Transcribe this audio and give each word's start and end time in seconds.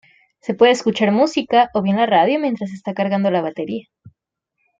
Se 0.39 0.55
puede 0.55 0.71
escuchar 0.71 1.11
música 1.11 1.69
o 1.75 1.83
bien 1.83 1.97
la 1.97 2.07
radio 2.07 2.39
mientras 2.39 2.71
está 2.71 2.95
cargando 2.95 3.29
la 3.29 3.43
batería. 3.43 3.85